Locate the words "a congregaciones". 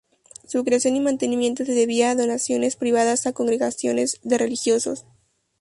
3.27-4.19